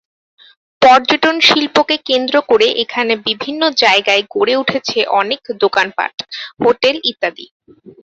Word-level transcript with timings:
পর্যটন 0.81 1.35
শিল্পকে 1.47 1.95
কেন্দ্র 2.09 2.35
করে 2.49 2.67
এখানে 2.83 3.13
বিভিন্ন 3.27 3.61
জায়গায় 3.83 4.23
গড়ে 4.33 4.53
উঠেছে 4.61 4.97
অনেক 5.21 5.41
দোকানপাট, 5.63 6.13
হোটেল 6.61 6.95
ইত্যাদি। 7.11 7.45